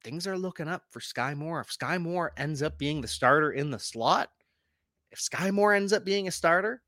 things 0.03 0.27
are 0.27 0.37
looking 0.37 0.69
up 0.69 0.83
for 0.91 1.01
Skyy 1.01 1.35
Moore. 1.35 1.61
If 1.61 1.77
Skyy 1.77 2.01
Moore 2.01 2.33
ends 2.37 2.63
up 2.63 2.79
being 2.79 3.01
the 3.01 3.09
starter 3.09 3.53
in 3.53 3.71
the 3.71 3.79
slot, 3.79 4.31
if 5.11 5.19
Skyy 5.19 5.51
Moore 5.51 5.73
ends 5.73 5.93
up 5.93 6.05
being 6.05 6.29
a 6.29 6.33
starter 6.33 6.83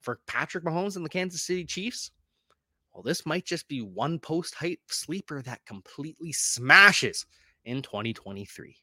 for 0.00 0.20
Patrick 0.26 0.64
Mahomes 0.64 0.96
and 0.96 1.04
the 1.04 1.10
Kansas 1.10 1.42
City 1.42 1.64
Chiefs, 1.64 2.12
well, 2.96 3.02
this 3.02 3.26
might 3.26 3.44
just 3.44 3.68
be 3.68 3.82
one 3.82 4.18
post 4.18 4.54
hype 4.54 4.80
sleeper 4.88 5.42
that 5.42 5.60
completely 5.66 6.32
smashes 6.32 7.26
in 7.66 7.82
2023. 7.82 8.74